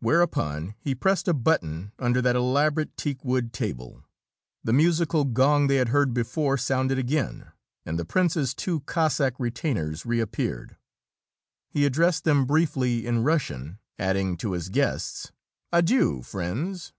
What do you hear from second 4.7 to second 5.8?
musical gong they